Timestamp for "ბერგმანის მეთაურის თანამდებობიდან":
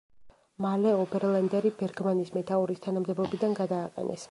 1.83-3.57